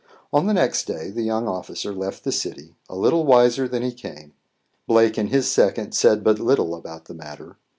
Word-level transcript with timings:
On 0.33 0.47
the 0.47 0.53
next 0.55 0.85
day 0.85 1.11
the 1.11 1.21
young 1.21 1.47
officer 1.47 1.93
left 1.93 2.23
the 2.23 2.31
city, 2.31 2.75
a 2.89 2.95
little 2.95 3.23
wiser 3.23 3.67
than 3.67 3.83
he 3.83 3.91
came. 3.93 4.33
Blake 4.87 5.15
and 5.15 5.29
his 5.29 5.47
second 5.47 5.91
said 5.91 6.23
but 6.23 6.39
little 6.39 6.73
about 6.73 7.05
the 7.05 7.13
matter. 7.13 7.59